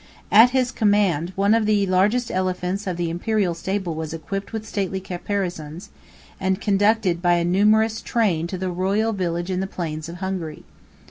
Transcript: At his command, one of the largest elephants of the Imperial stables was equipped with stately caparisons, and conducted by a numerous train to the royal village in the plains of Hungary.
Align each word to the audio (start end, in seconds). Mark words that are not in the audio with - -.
At 0.31 0.49
his 0.49 0.71
command, 0.71 1.31
one 1.35 1.53
of 1.53 1.67
the 1.67 1.85
largest 1.85 2.31
elephants 2.31 2.87
of 2.87 2.97
the 2.97 3.11
Imperial 3.11 3.53
stables 3.53 3.95
was 3.95 4.15
equipped 4.15 4.51
with 4.51 4.67
stately 4.67 4.99
caparisons, 4.99 5.91
and 6.39 6.59
conducted 6.59 7.21
by 7.21 7.33
a 7.33 7.45
numerous 7.45 8.01
train 8.01 8.47
to 8.47 8.57
the 8.57 8.71
royal 8.71 9.13
village 9.13 9.51
in 9.51 9.59
the 9.59 9.67
plains 9.67 10.09
of 10.09 10.15
Hungary. 10.15 10.63